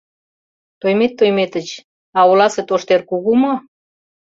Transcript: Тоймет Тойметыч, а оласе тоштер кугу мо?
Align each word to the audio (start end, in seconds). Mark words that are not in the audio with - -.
Тоймет 0.81 1.11
Тойметыч, 1.17 1.67
а 2.17 2.19
оласе 2.29 2.61
тоштер 2.69 3.01
кугу 3.09 3.33
мо? 3.41 3.53